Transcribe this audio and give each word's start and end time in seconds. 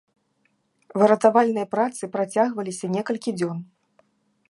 Выратавальныя 1.01 1.67
працы 1.75 2.03
працягваліся 2.17 2.85
некалькі 2.99 3.39
дзён. 3.41 3.57